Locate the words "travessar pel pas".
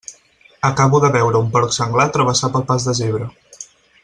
2.19-2.89